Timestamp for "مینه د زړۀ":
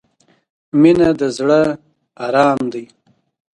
0.81-1.61